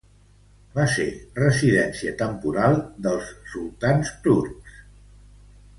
[0.77, 1.05] Va ser
[1.39, 4.81] residència temporal dels sultans turcs.